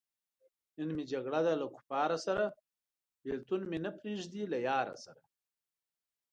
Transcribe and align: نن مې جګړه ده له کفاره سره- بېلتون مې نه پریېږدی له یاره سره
نن 0.77 0.89
مې 0.95 1.03
جګړه 1.11 1.39
ده 1.45 1.53
له 1.61 1.67
کفاره 1.75 2.17
سره- 2.25 2.53
بېلتون 3.23 3.61
مې 3.69 3.77
نه 3.85 3.91
پریېږدی 3.99 4.43
له 4.51 4.57
یاره 4.67 4.95
سره 5.03 5.21